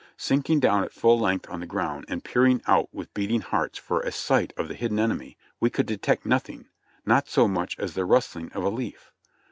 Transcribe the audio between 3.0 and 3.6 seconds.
beating